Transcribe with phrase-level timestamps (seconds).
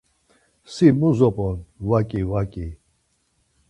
[0.73, 1.57] Si mu zop̌on
[1.87, 2.67] vaǩi vaǩi?!